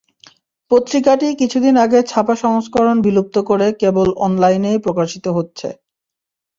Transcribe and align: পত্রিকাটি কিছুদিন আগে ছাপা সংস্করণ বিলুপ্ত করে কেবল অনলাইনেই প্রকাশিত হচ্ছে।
পত্রিকাটি 0.71 1.27
কিছুদিন 1.41 1.75
আগে 1.85 1.99
ছাপা 2.07 2.35
সংস্করণ 2.43 2.97
বিলুপ্ত 3.05 3.35
করে 3.49 3.67
কেবল 3.81 4.07
অনলাইনেই 4.25 4.77
প্রকাশিত 4.85 5.25
হচ্ছে। 5.37 5.67